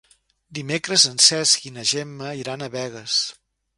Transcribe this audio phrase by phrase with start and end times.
[0.59, 3.19] Dimecres en Cesc i na Gemma iran a Begues.